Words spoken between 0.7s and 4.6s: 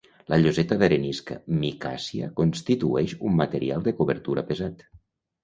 d'arenisca micàcia constitueix un material de cobertura